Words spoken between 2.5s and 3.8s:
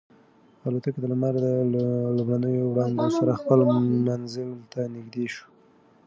وړانګو سره خپل